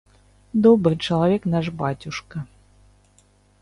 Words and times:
Добры 0.67 0.93
чалавек 1.09 1.47
наш 1.57 1.65
бацюшка. 1.83 2.37